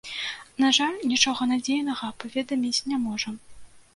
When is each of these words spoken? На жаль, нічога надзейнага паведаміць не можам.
На 0.63 0.69
жаль, 0.77 0.95
нічога 1.11 1.41
надзейнага 1.51 2.09
паведаміць 2.23 2.83
не 2.93 2.97
можам. 3.05 3.35